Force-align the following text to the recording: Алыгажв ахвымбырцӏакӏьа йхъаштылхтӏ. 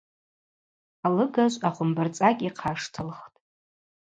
Алыгажв 1.05 1.61
ахвымбырцӏакӏьа 1.69 2.47
йхъаштылхтӏ. 2.47 3.19